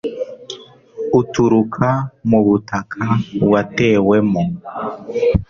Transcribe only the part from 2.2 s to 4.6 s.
mu butaka watewemo